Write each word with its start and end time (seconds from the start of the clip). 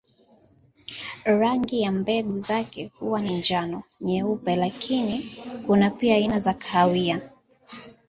Rangi 1.25 1.81
ya 1.81 1.91
mbegu 1.91 2.39
zake 2.39 2.91
huwa 2.99 3.21
ni 3.21 3.37
njano, 3.37 3.83
nyeupe 4.01 4.55
lakini 4.55 5.25
kuna 5.67 5.89
pia 5.89 6.15
aina 6.15 6.39
za 6.39 6.53
kahawia. 6.53 7.29